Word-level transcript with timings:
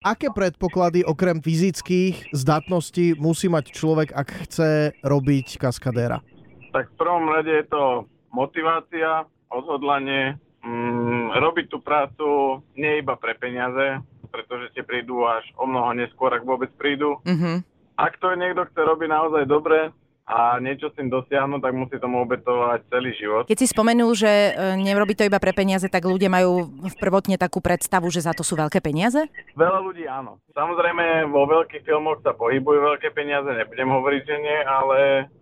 Aké 0.00 0.32
predpoklady 0.32 1.04
okrem 1.04 1.44
fyzických 1.44 2.32
zdatností 2.32 3.20
musí 3.20 3.52
mať 3.52 3.68
človek, 3.68 4.16
ak 4.16 4.48
chce 4.48 4.96
robiť 5.04 5.60
kaskadéra? 5.60 6.24
Tak 6.72 6.88
v 6.88 6.96
prvom 6.96 7.28
rade 7.28 7.52
je 7.52 7.68
to 7.68 8.08
motivácia, 8.32 9.28
odhodlanie, 9.52 10.40
mm, 10.64 11.36
robiť 11.36 11.66
tú 11.68 11.84
prácu 11.84 12.64
nie 12.80 13.04
iba 13.04 13.12
pre 13.20 13.36
peniaze, 13.36 14.00
pretože 14.32 14.72
tie 14.72 14.88
prídu 14.88 15.28
až 15.28 15.44
o 15.60 15.68
mnoho 15.68 15.92
neskôr, 15.92 16.32
ak 16.32 16.48
vôbec 16.48 16.72
prídu. 16.80 17.20
Mhm. 17.28 17.60
Ak 18.00 18.16
to 18.24 18.32
je 18.32 18.40
niekto, 18.40 18.64
chce 18.72 18.80
robiť 18.80 19.08
naozaj 19.12 19.44
dobre 19.44 19.92
a 20.30 20.62
niečo 20.62 20.86
s 20.86 20.94
tým 20.94 21.10
dosiahnuť, 21.10 21.58
tak 21.58 21.74
musí 21.74 21.98
tomu 21.98 22.22
obetovať 22.22 22.86
celý 22.86 23.10
život. 23.18 23.50
Keď 23.50 23.58
si 23.58 23.66
spomenul, 23.66 24.14
že 24.14 24.30
e, 24.30 24.78
nerobí 24.78 25.18
to 25.18 25.26
iba 25.26 25.42
pre 25.42 25.50
peniaze, 25.50 25.90
tak 25.90 26.06
ľudia 26.06 26.30
majú 26.30 26.70
v 26.70 26.94
prvotne 27.02 27.34
takú 27.34 27.58
predstavu, 27.58 28.06
že 28.14 28.22
za 28.22 28.30
to 28.30 28.46
sú 28.46 28.54
veľké 28.54 28.78
peniaze? 28.78 29.26
Veľa 29.58 29.82
ľudí 29.82 30.06
áno. 30.06 30.38
Samozrejme, 30.54 31.26
vo 31.34 31.50
veľkých 31.50 31.82
filmoch 31.82 32.22
sa 32.22 32.30
pohybujú 32.38 32.78
veľké 32.94 33.10
peniaze, 33.10 33.50
nebudem 33.50 33.90
hovoriť, 33.90 34.22
že 34.22 34.36
nie, 34.38 34.58
ale 34.62 34.98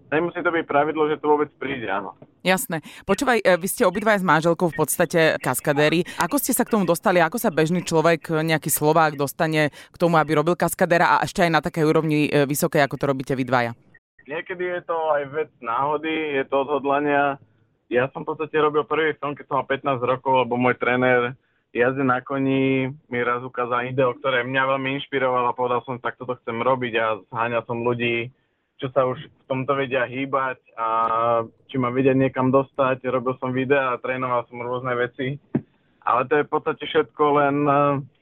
nemusí 0.09 0.41
to 0.41 0.49
byť 0.49 0.65
pravidlo, 0.65 1.05
že 1.13 1.21
to 1.21 1.37
vôbec 1.37 1.53
príde, 1.61 1.85
áno. 1.85 2.17
Jasné. 2.41 2.81
Počúvaj, 3.05 3.45
e, 3.45 3.61
vy 3.61 3.69
ste 3.69 3.85
obidvaja 3.85 4.25
s 4.25 4.25
manželkou 4.25 4.73
v 4.73 4.79
podstate 4.81 5.21
kaskadéri. 5.37 6.09
Ako 6.17 6.41
ste 6.41 6.57
sa 6.57 6.65
k 6.65 6.73
tomu 6.73 6.89
dostali? 6.89 7.21
Ako 7.21 7.37
sa 7.37 7.53
bežný 7.53 7.85
človek, 7.85 8.33
nejaký 8.41 8.73
Slovák, 8.73 9.21
dostane 9.21 9.69
k 9.69 9.97
tomu, 10.01 10.17
aby 10.17 10.33
robil 10.33 10.57
kaskadéra 10.57 11.21
a 11.21 11.29
ešte 11.29 11.45
aj 11.45 11.51
na 11.53 11.61
takej 11.61 11.85
úrovni 11.85 12.33
e, 12.33 12.49
vysokej, 12.49 12.81
ako 12.89 12.97
to 12.97 13.05
robíte 13.05 13.37
vy 13.37 13.45
dvaja? 13.45 13.77
Niekedy 14.29 14.61
je 14.61 14.81
to 14.85 14.97
aj 15.17 15.25
vec 15.33 15.51
náhody, 15.65 16.37
je 16.37 16.45
to 16.45 16.61
odhodlania. 16.61 17.41
Ja 17.89 18.13
som 18.13 18.29
v 18.29 18.37
podstate 18.37 18.61
robil 18.61 18.85
prvý 18.85 19.17
film, 19.17 19.33
keď 19.33 19.45
som 19.49 19.65
mal 19.65 19.67
15 19.73 20.05
rokov, 20.05 20.45
lebo 20.45 20.61
môj 20.61 20.77
tréner 20.77 21.33
jazde 21.73 22.05
na 22.05 22.21
koni 22.21 22.93
mi 23.09 23.19
raz 23.25 23.41
ukázal 23.41 23.89
ideo, 23.89 24.13
ktoré 24.21 24.45
mňa 24.45 24.63
veľmi 24.77 25.01
inšpirovalo 25.01 25.49
a 25.49 25.57
povedal 25.57 25.81
som, 25.89 25.97
tak 25.97 26.21
toto 26.21 26.37
chcem 26.45 26.61
robiť 26.61 26.93
a 27.01 27.07
zháňal 27.33 27.65
som 27.65 27.81
ľudí, 27.81 28.29
čo 28.77 28.93
sa 28.93 29.09
už 29.09 29.17
v 29.17 29.45
tomto 29.49 29.73
vedia 29.73 30.05
hýbať 30.05 30.61
a 30.77 30.87
či 31.73 31.81
ma 31.81 31.89
vedia 31.89 32.13
niekam 32.13 32.53
dostať. 32.53 33.09
Robil 33.09 33.33
som 33.41 33.57
videa 33.57 33.97
a 33.97 34.01
trénoval 34.01 34.45
som 34.53 34.61
rôzne 34.61 34.93
veci. 34.93 35.41
Ale 36.05 36.29
to 36.29 36.41
je 36.41 36.45
v 36.45 36.53
podstate 36.53 36.85
všetko 36.85 37.25
len 37.33 37.57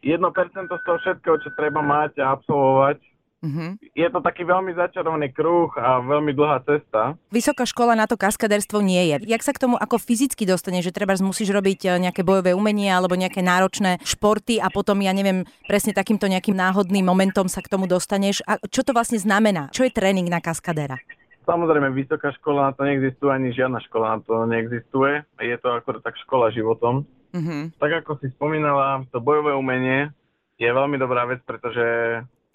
eh, 0.07 0.15
1% 0.15 0.23
z 0.71 0.83
toho 0.87 0.99
všetkého, 1.03 1.37
čo 1.43 1.51
treba 1.59 1.83
mať 1.83 2.23
a 2.23 2.35
absolvovať 2.39 3.16
Mhm. 3.47 3.95
je 3.95 4.09
to 4.11 4.19
taký 4.19 4.43
veľmi 4.43 4.75
začarovaný 4.75 5.31
kruh 5.31 5.71
a 5.79 6.03
veľmi 6.03 6.35
dlhá 6.35 6.67
cesta. 6.67 7.15
Vysoká 7.31 7.63
škola 7.63 7.95
na 7.95 8.11
to 8.11 8.19
kaskaderstvo 8.19 8.83
nie 8.83 9.15
je. 9.15 9.31
Jak 9.31 9.47
sa 9.47 9.55
k 9.55 9.63
tomu 9.63 9.79
ako 9.79 10.03
fyzicky 10.03 10.43
dostane, 10.43 10.83
že 10.83 10.91
treba 10.91 11.15
musíš 11.23 11.55
robiť 11.55 11.81
e, 11.87 11.89
nejaké 12.11 12.27
bojové 12.27 12.53
umenie 12.53 12.91
alebo 12.91 13.15
nejaké 13.15 13.41
náročné 13.41 14.03
športy 14.03 14.59
a 14.59 14.67
potom, 14.67 14.99
ja 14.99 15.15
neviem, 15.15 15.47
presne 15.71 15.95
takýmto 15.95 16.27
nejakým 16.27 16.59
náhodným 16.59 17.07
momentom 17.07 17.47
sa 17.47 17.63
k 17.63 17.71
tomu 17.71 17.87
dostaneš. 17.87 18.43
A 18.51 18.59
čo 18.67 18.83
to 18.83 18.91
vlastne 18.91 19.23
znamená? 19.23 19.71
Čo 19.71 19.87
je 19.87 19.95
tréning 19.95 20.27
na 20.27 20.43
kaskadera? 20.43 20.99
Samozrejme, 21.47 21.95
vysoká 21.95 22.35
škola 22.43 22.69
na 22.69 22.73
to 22.75 22.83
neexistuje, 22.83 23.31
ani 23.31 23.55
žiadna 23.55 23.79
škola 23.87 24.19
na 24.19 24.21
to 24.27 24.35
neexistuje. 24.51 25.23
Je 25.39 25.57
to 25.63 25.69
ako 25.79 26.03
tak 26.03 26.19
škola 26.27 26.51
životom. 26.51 27.07
Mhm. 27.31 27.79
Tak 27.79 28.03
ako 28.03 28.19
si 28.19 28.35
spomínala, 28.35 29.07
to 29.15 29.23
bojové 29.23 29.55
umenie 29.55 30.11
je 30.57 30.67
veľmi 30.73 30.97
dobrá 30.97 31.29
vec, 31.29 31.45
pretože 31.45 31.85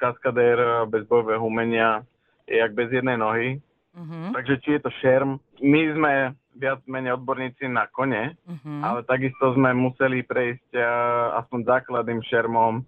kaskadér 0.02 0.90
bez 0.90 1.06
bojového 1.06 1.46
umenia 1.46 2.02
je 2.50 2.58
jak 2.58 2.74
bez 2.74 2.90
jednej 2.90 3.22
nohy. 3.22 3.62
Uh-huh. 3.94 4.34
Takže 4.34 4.58
či 4.66 4.70
je 4.76 4.82
to 4.82 4.92
šerm, 5.04 5.38
my 5.62 5.82
sme 5.94 6.14
viac 6.58 6.82
menej 6.90 7.22
odborníci 7.22 7.70
na 7.70 7.86
kone, 7.86 8.34
Uh-huh. 8.50 8.82
ale 8.82 9.06
takisto 9.06 9.54
sme 9.54 9.72
museli 9.78 10.26
prejsť 10.26 10.74
uh, 10.76 11.40
aspoň 11.46 11.60
základným 11.70 12.26
šermom. 12.26 12.82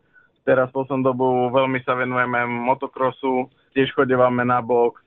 Teraz 0.43 0.67
poslednú 0.75 1.07
dobu 1.13 1.27
veľmi 1.55 1.79
sa 1.87 1.95
venujeme 1.95 2.43
motokrosu, 2.43 3.47
tiež 3.71 3.95
chodevame 3.95 4.43
na 4.43 4.59
box, 4.59 4.99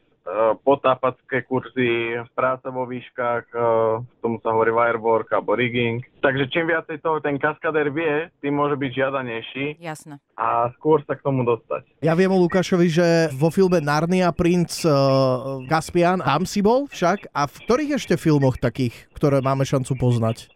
potápacké 0.66 1.46
kurzy, 1.46 2.18
práca 2.34 2.66
vo 2.74 2.82
výškach, 2.82 3.46
uh, 3.54 4.02
tomu 4.18 4.42
sa 4.42 4.50
hovorí 4.50 4.74
wirework 4.74 5.30
alebo 5.30 5.54
rigging. 5.54 6.02
Takže 6.18 6.50
čím 6.50 6.66
viacej 6.66 6.98
toho 6.98 7.22
ten 7.22 7.38
kaskader 7.38 7.94
vie, 7.94 8.26
tým 8.42 8.58
môže 8.58 8.74
byť 8.74 8.90
žiadanejší 8.90 9.64
Jasné. 9.78 10.18
a 10.34 10.74
skôr 10.74 10.98
sa 11.06 11.14
k 11.14 11.22
tomu 11.22 11.46
dostať. 11.46 11.86
Ja 12.02 12.18
viem 12.18 12.34
o 12.34 12.42
Lukášovi, 12.42 12.90
že 12.90 13.06
vo 13.38 13.54
filme 13.54 13.78
Narnia 13.78 14.34
Prince 14.34 14.82
uh, 14.82 15.62
Caspian, 15.70 16.18
tam 16.18 16.42
si 16.42 16.58
bol 16.58 16.90
však. 16.90 17.30
A 17.30 17.46
v 17.46 17.56
ktorých 17.62 17.94
ešte 18.02 18.18
filmoch 18.18 18.58
takých, 18.58 19.06
ktoré 19.14 19.38
máme 19.38 19.62
šancu 19.62 19.94
poznať? 19.94 20.50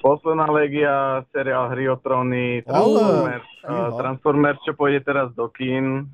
Posledná 0.00 0.48
legia, 0.48 1.28
seriál 1.28 1.68
Hry 1.76 1.92
o 1.92 2.00
tróny, 2.00 2.64
Transformers, 2.64 3.48
uh. 3.68 3.92
Transformers, 4.00 4.60
čo 4.64 4.72
pôjde 4.72 5.04
teraz 5.04 5.28
do 5.36 5.44
kín. 5.52 6.08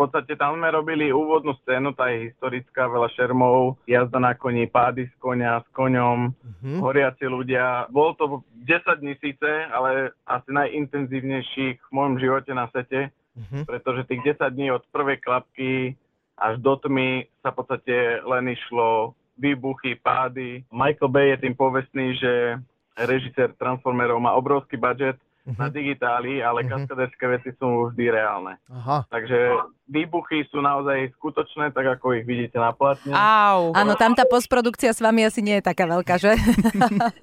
V 0.00 0.08
podstate 0.08 0.32
tam 0.32 0.56
sme 0.56 0.72
robili 0.72 1.12
úvodnú 1.12 1.52
scénu, 1.60 1.92
tá 1.92 2.08
je 2.08 2.32
historická, 2.32 2.88
veľa 2.88 3.12
šermov, 3.12 3.76
jazda 3.84 4.16
na 4.16 4.32
koni, 4.32 4.64
pády 4.64 5.04
z 5.04 5.14
konia, 5.20 5.60
s 5.60 5.68
koňom, 5.76 6.32
Hm? 6.64 6.80
horiaci 6.80 7.28
ľudia. 7.28 7.84
Bol 7.92 8.16
to 8.16 8.40
10 8.64 8.96
dní 8.96 9.12
síce, 9.20 9.44
ale 9.68 10.16
asi 10.24 10.48
najintenzívnejších 10.56 11.76
v 11.84 11.92
mojom 11.92 12.16
živote 12.16 12.48
na 12.56 12.72
sete, 12.72 13.12
Mhm. 13.36 13.68
pretože 13.68 14.08
tých 14.08 14.24
10 14.24 14.56
dní 14.56 14.72
od 14.72 14.80
prvej 14.88 15.20
klapky 15.20 15.92
až 16.40 16.56
do 16.64 16.80
tmy 16.80 17.28
sa 17.44 17.52
v 17.52 17.56
podstate 17.60 18.24
len 18.24 18.56
išlo 18.56 19.12
výbuchy, 19.36 20.00
pády. 20.00 20.64
Michael 20.72 21.12
Bay 21.12 21.36
je 21.36 21.44
tým 21.44 21.52
povestný, 21.52 22.16
že 22.16 22.56
režisér 22.96 23.52
Transformerov 23.52 24.16
má 24.16 24.32
obrovský 24.32 24.80
budget 24.80 25.20
na 25.46 25.66
digitáli, 25.66 26.38
ale 26.38 26.62
Mhm. 26.62 26.68
kaskaderské 26.68 27.24
veci 27.28 27.50
sú 27.54 27.90
vždy 27.90 28.04
reálne. 28.08 28.60
Aha. 28.66 29.02
Takže 29.06 29.56
výbuchy 29.86 30.44
sú 30.46 30.58
naozaj 30.58 31.10
skutočné, 31.12 31.70
tak 31.70 31.98
ako 31.98 32.14
ich 32.14 32.24
vidíte 32.24 32.56
na 32.56 32.70
platne. 32.70 33.10
Au. 33.10 33.72
Áno, 33.72 33.94
tam 33.94 34.12
tá 34.12 34.22
postprodukcia 34.24 34.90
s 34.90 35.00
vami 35.00 35.24
asi 35.24 35.40
nie 35.40 35.58
je 35.58 35.64
taká 35.64 35.84
veľká, 35.84 36.14
že? 36.16 36.36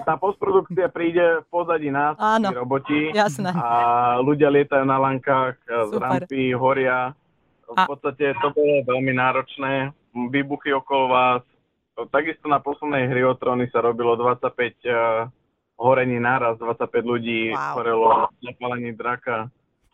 Tá 0.00 0.14
postprodukcia 0.16 0.88
príde 0.88 1.20
v 1.40 1.46
pozadí 1.46 1.88
nás, 1.88 2.16
Áno. 2.16 2.50
roboti. 2.50 3.10
Jasné. 3.12 3.50
A 3.52 3.68
ľudia 4.18 4.48
lietajú 4.48 4.82
na 4.82 4.96
lankách, 4.96 5.56
z 5.60 5.90
Super. 5.90 6.00
rampy, 6.22 6.52
horia. 6.52 7.12
V 7.66 7.86
podstate 7.86 8.34
to 8.36 8.50
bolo 8.50 8.82
veľmi 8.82 9.12
náročné. 9.12 9.92
Výbuchy 10.12 10.72
okolo 10.72 11.04
vás. 11.08 11.42
Takisto 12.10 12.48
na 12.48 12.58
poslednej 12.58 13.06
hry 13.06 13.22
o 13.22 13.34
tróny 13.34 13.68
sa 13.68 13.78
robilo 13.78 14.16
25 14.16 14.40
uh, 14.82 15.28
horení 15.80 16.20
naraz, 16.20 16.60
25 16.60 16.92
ľudí 17.02 17.50
Wow. 17.50 17.72
horelo 17.74 18.08
zapálení 18.38 18.92
draka. 18.92 19.48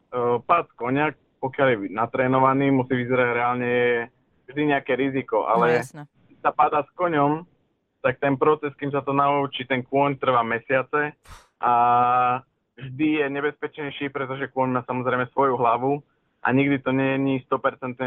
Uh, 0.09 0.43
pád 0.43 0.67
z 0.67 0.75
konia, 0.75 1.07
pokiaľ 1.39 1.67
je 1.69 1.79
natrénovaný, 1.89 2.71
musí 2.71 2.95
vyzerať 2.97 3.29
reálne 3.33 3.67
je 3.67 3.91
vždy 4.47 4.63
nejaké 4.69 4.93
riziko, 4.95 5.43
No, 5.43 5.59
ale 5.59 5.81
jasné. 5.81 6.07
sa 6.39 6.51
páda 6.51 6.83
s 6.83 6.91
koňom, 6.93 7.47
tak 8.01 8.19
ten 8.19 8.35
proces, 8.35 8.71
kým 8.75 8.91
sa 8.91 9.03
to 9.03 9.11
naučí, 9.11 9.63
ten 9.63 9.83
kôň 9.83 10.15
trvá 10.17 10.43
mesiace 10.43 11.15
a 11.59 11.73
vždy 12.77 13.09
je 13.17 13.27
nebezpečnejší, 13.29 14.09
pretože 14.09 14.47
kôň 14.49 14.69
má 14.71 14.83
samozrejme 14.83 15.27
svoju 15.29 15.55
hlavu 15.55 16.03
a 16.39 16.49
nikdy 16.51 16.79
to 16.79 16.91
nie 16.91 17.19
je 17.39 17.45
100% 17.45 17.59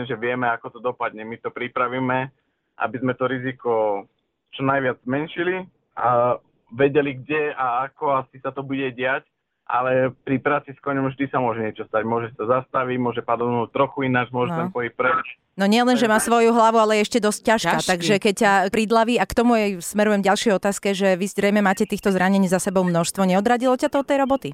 že 0.06 0.16
vieme, 0.16 0.48
ako 0.48 0.70
to 0.70 0.80
dopadne. 0.80 1.22
My 1.22 1.36
to 1.36 1.52
pripravíme, 1.52 2.32
aby 2.78 2.96
sme 2.98 3.12
to 3.14 3.28
riziko 3.28 4.04
čo 4.50 4.64
najviac 4.64 5.04
zmenšili 5.04 5.68
a 5.96 6.40
vedeli, 6.72 7.16
kde 7.16 7.52
a 7.52 7.86
ako 7.86 8.24
asi 8.24 8.38
sa 8.40 8.50
to 8.50 8.62
bude 8.62 8.86
diať, 8.94 9.26
ale 9.64 10.10
pri 10.26 10.42
práci 10.42 10.74
s 10.74 10.82
koňom 10.82 11.14
vždy 11.14 11.30
sa 11.30 11.38
môže 11.38 11.62
niečo 11.62 11.86
stať. 11.86 12.02
Môže 12.02 12.34
sa 12.34 12.62
zastaviť, 12.62 12.98
môže 12.98 13.22
padnúť 13.22 13.70
trochu 13.70 14.10
ináč, 14.10 14.34
môže 14.34 14.50
No. 14.50 14.66
ten 14.66 14.70
pohyb 14.70 14.90
preč. 14.90 15.38
No 15.54 15.68
nie 15.68 15.84
len, 15.84 15.94
že 15.94 16.10
má 16.10 16.18
svoju 16.18 16.50
hlavu, 16.50 16.80
ale 16.80 16.98
je 16.98 17.06
ešte 17.06 17.20
dosť 17.20 17.42
ťažká. 17.44 17.74
Ťažký. 17.78 17.90
Takže 17.92 18.14
keď 18.18 18.34
ťa 18.34 18.52
pridlaví, 18.72 19.20
a 19.20 19.28
k 19.28 19.38
tomu 19.38 19.52
aj 19.54 19.84
smerujem 19.84 20.24
ďalšej 20.24 20.52
otázke, 20.56 20.96
že 20.96 21.14
vy 21.14 21.26
zrejme 21.28 21.62
máte 21.62 21.86
týchto 21.86 22.10
zranení 22.10 22.48
za 22.48 22.58
sebou 22.58 22.82
množstvo. 22.82 23.28
Neodradilo 23.28 23.76
ťa 23.76 23.92
to 23.92 24.02
od 24.02 24.08
tej 24.08 24.18
roboty? 24.18 24.50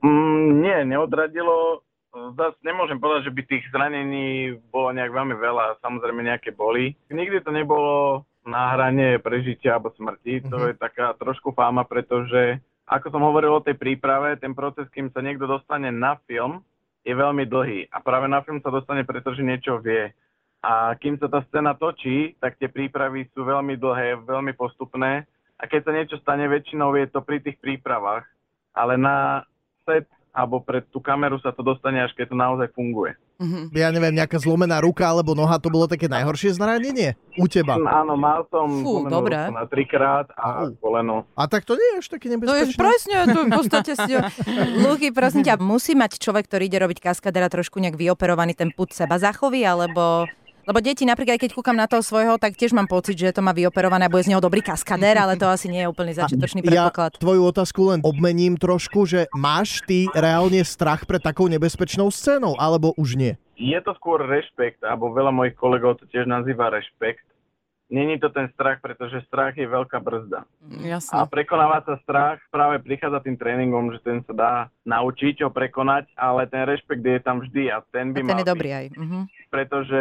Mm, 0.00 0.62
nie, 0.62 0.78
neodradilo. 0.86 1.82
Zas 2.32 2.56
nemôžem 2.64 2.96
povedať, 2.96 3.28
že 3.28 3.34
by 3.34 3.42
tých 3.44 3.64
zranení 3.68 4.56
bolo 4.72 4.88
nejak 4.88 5.12
veľmi 5.12 5.36
veľa. 5.36 5.76
Samozrejme 5.84 6.24
nejaké 6.24 6.56
boli. 6.56 6.96
Nikdy 7.12 7.44
to 7.44 7.52
nebolo 7.52 8.24
na 8.46 8.72
hrane 8.72 9.18
prežitia 9.18 9.76
alebo 9.76 9.90
smrti. 9.92 10.46
To 10.48 10.56
Mhm. 10.56 10.66
je 10.70 10.74
taká 10.78 11.12
trošku 11.18 11.50
fáma, 11.52 11.82
pretože 11.82 12.62
ako 12.86 13.10
som 13.10 13.22
hovoril 13.26 13.58
o 13.58 13.64
tej 13.64 13.74
príprave, 13.74 14.38
ten 14.38 14.54
proces, 14.54 14.86
kým 14.94 15.10
sa 15.10 15.18
niekto 15.18 15.50
dostane 15.50 15.90
na 15.90 16.14
film, 16.30 16.62
je 17.02 17.14
veľmi 17.14 17.42
dlhý. 17.46 17.90
A 17.90 17.98
práve 17.98 18.30
na 18.30 18.42
film 18.42 18.62
sa 18.62 18.70
dostane, 18.70 19.02
pretože 19.02 19.42
niečo 19.42 19.78
vie. 19.82 20.14
A 20.62 20.94
kým 20.98 21.18
sa 21.18 21.26
tá 21.30 21.42
scéna 21.46 21.74
točí, 21.74 22.34
tak 22.38 22.58
tie 22.58 22.66
prípravy 22.66 23.26
sú 23.34 23.46
veľmi 23.46 23.78
dlhé, 23.78 24.22
veľmi 24.26 24.54
postupné. 24.54 25.26
A 25.58 25.66
keď 25.66 25.80
sa 25.86 25.92
niečo 25.94 26.16
stane, 26.18 26.46
väčšinou 26.50 26.94
je 26.98 27.06
to 27.06 27.22
pri 27.22 27.38
tých 27.38 27.58
prípravách. 27.62 28.26
Ale 28.74 28.98
na 28.98 29.46
set 29.86 30.06
alebo 30.34 30.60
pred 30.60 30.84
tú 30.90 31.00
kameru 31.00 31.38
sa 31.40 31.54
to 31.54 31.62
dostane, 31.64 32.02
až 32.02 32.12
keď 32.12 32.34
to 32.34 32.36
naozaj 32.36 32.68
funguje. 32.76 33.16
Mhm. 33.36 33.68
Ja 33.76 33.92
neviem, 33.92 34.16
nejaká 34.16 34.40
zlomená 34.40 34.80
ruka 34.80 35.04
alebo 35.04 35.36
noha, 35.36 35.60
to 35.60 35.68
bolo 35.68 35.84
také 35.84 36.08
najhoršie 36.08 36.56
zranenie 36.56 37.20
u 37.36 37.44
teba. 37.44 37.76
Áno, 37.76 38.16
mal 38.16 38.48
som 38.48 38.64
Fú, 38.80 39.04
dobre. 39.04 39.36
ruku 39.36 39.52
na 39.52 39.64
trikrát 39.68 40.26
a 40.32 40.64
Au. 40.64 40.72
koleno. 40.80 41.28
A 41.36 41.44
tak 41.44 41.68
to 41.68 41.76
nie 41.76 41.84
je 41.84 41.94
až 42.00 42.06
také 42.16 42.32
To 42.32 42.32
je 42.32 42.40
nebezpečné. 42.40 42.80
presne, 42.80 43.16
to 43.28 43.40
v 43.44 43.50
podstate 43.52 43.92
si... 43.92 44.12
Luky, 44.88 45.12
prosím 45.12 45.44
ťa, 45.44 45.60
musí 45.60 45.92
mať 45.92 46.16
človek, 46.16 46.48
ktorý 46.48 46.64
ide 46.64 46.80
robiť 46.80 46.98
kaskadera 47.04 47.52
trošku 47.52 47.76
nejak 47.76 48.00
vyoperovaný 48.00 48.56
ten 48.56 48.72
put 48.72 48.96
seba 48.96 49.20
zachoví, 49.20 49.60
alebo... 49.68 50.24
Lebo 50.66 50.82
deti, 50.82 51.06
napríklad, 51.06 51.38
keď 51.38 51.54
kúkam 51.54 51.78
na 51.78 51.86
toho 51.86 52.02
svojho, 52.02 52.42
tak 52.42 52.58
tiež 52.58 52.74
mám 52.74 52.90
pocit, 52.90 53.14
že 53.14 53.30
to 53.30 53.38
má 53.38 53.54
vyoperované 53.54 54.10
a 54.10 54.10
bude 54.10 54.26
z 54.26 54.34
neho 54.34 54.42
dobrý 54.42 54.66
kaskadér, 54.66 55.14
ale 55.14 55.38
to 55.38 55.46
asi 55.46 55.70
nie 55.70 55.86
je 55.86 55.90
úplný 55.94 56.10
začiatočný 56.18 56.66
ja 56.66 56.90
predpoklad. 56.90 57.22
tvoju 57.22 57.42
otázku 57.46 57.94
len 57.94 58.02
obmením 58.02 58.58
trošku, 58.58 59.06
že 59.06 59.30
máš 59.30 59.86
ty 59.86 60.10
reálne 60.10 60.66
strach 60.66 61.06
pred 61.06 61.22
takou 61.22 61.46
nebezpečnou 61.46 62.10
scénou, 62.10 62.58
alebo 62.58 62.90
už 62.98 63.14
nie? 63.14 63.38
Je 63.54 63.78
to 63.78 63.94
skôr 63.94 64.26
rešpekt, 64.26 64.82
alebo 64.82 65.14
veľa 65.14 65.30
mojich 65.30 65.54
kolegov 65.54 66.02
to 66.02 66.04
tiež 66.10 66.26
nazýva 66.26 66.74
rešpekt. 66.74 67.22
Není 67.86 68.18
to 68.18 68.28
ten 68.34 68.50
strach, 68.50 68.82
pretože 68.82 69.22
strach 69.30 69.54
je 69.54 69.62
veľká 69.62 70.02
brzda. 70.02 70.42
A 70.42 70.98
Jasne. 70.98 71.30
prekonávať 71.30 71.82
sa 71.86 71.96
strach 72.02 72.38
práve 72.50 72.82
prichádza 72.82 73.22
tým 73.22 73.38
tréningom, 73.38 73.94
že 73.94 74.02
ten 74.02 74.26
sa 74.26 74.34
dá 74.34 74.52
naučiť 74.82 75.46
ho 75.46 75.50
prekonať, 75.54 76.10
ale 76.18 76.50
ten 76.50 76.66
rešpekt 76.66 77.06
je 77.06 77.22
tam 77.22 77.38
vždy 77.46 77.70
a 77.70 77.78
ten 77.94 78.10
by 78.10 78.20
A 78.20 78.22
ten 78.26 78.34
mal 78.34 78.42
je 78.42 78.50
dobrý 78.50 78.70
byť, 78.74 78.78
aj. 78.78 78.86
Mhm. 78.98 79.20
pretože 79.54 80.00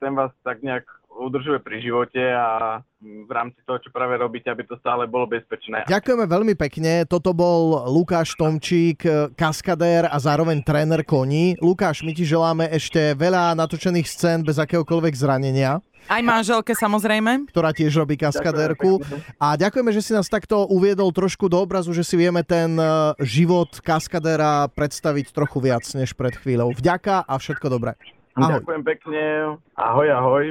ten 0.00 0.12
vás 0.16 0.32
tak 0.40 0.64
nejak 0.64 0.88
udržuje 1.28 1.60
pri 1.60 1.76
živote 1.78 2.18
a 2.18 2.80
v 2.98 3.30
rámci 3.30 3.60
toho, 3.62 3.78
čo 3.78 3.92
práve 3.92 4.18
robíte, 4.18 4.50
aby 4.50 4.66
to 4.66 4.74
stále 4.80 5.06
bolo 5.06 5.30
bezpečné. 5.30 5.86
Ďakujeme 5.86 6.24
veľmi 6.26 6.54
pekne. 6.58 7.06
Toto 7.06 7.30
bol 7.30 7.86
Lukáš 7.86 8.34
Tomčík, 8.34 9.06
kaskadér 9.38 10.10
a 10.10 10.16
zároveň 10.18 10.64
tréner 10.64 11.06
koní. 11.06 11.54
Lukáš, 11.62 12.02
my 12.02 12.10
ti 12.10 12.26
želáme 12.26 12.66
ešte 12.72 13.14
veľa 13.14 13.54
natočených 13.54 14.08
scén 14.08 14.42
bez 14.42 14.58
akéhokoľvek 14.58 15.14
zranenia, 15.14 15.78
Aj 16.08 16.24
manželke 16.24 16.72
samozrejme. 16.72 17.52
ktorá 17.52 17.70
tiež 17.70 17.92
robí 18.00 18.16
kaskadérku. 18.16 18.98
A 19.36 19.54
ďakujeme, 19.54 19.92
že 19.92 20.00
si 20.00 20.16
nás 20.16 20.26
takto 20.26 20.64
uviedol 20.66 21.12
trošku 21.12 21.52
do 21.52 21.60
obrazu, 21.60 21.92
že 21.92 22.02
si 22.02 22.16
vieme 22.16 22.40
ten 22.42 22.74
eh, 22.80 23.12
život 23.22 23.68
kaskadéra 23.84 24.66
predstaviť 24.72 25.30
trochu 25.30 25.58
viac 25.60 25.84
než 25.92 26.16
pred 26.16 26.32
chvíľou. 26.32 26.72
Vďaka 26.72 27.28
a 27.28 27.34
všetko 27.36 27.66
dobré. 27.68 27.92
Ahoj. 28.38 28.62
Ďakujem 28.62 28.82
pekne. 28.86 29.22
Ahoj, 29.74 30.08
ahoj. 30.14 30.44